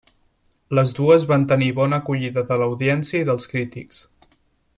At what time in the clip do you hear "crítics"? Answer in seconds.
3.53-4.03